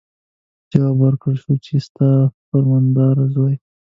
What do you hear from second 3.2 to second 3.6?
زوی.